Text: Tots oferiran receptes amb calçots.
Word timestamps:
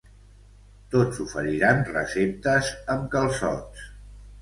Tots 0.95 1.19
oferiran 1.27 1.85
receptes 1.91 2.75
amb 2.97 3.09
calçots. 3.19 3.89